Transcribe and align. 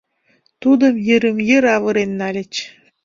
Тудым 0.61 0.95
йырым-йыр 1.07 1.65
авырен 1.75 2.11
нальыч. 2.19 2.53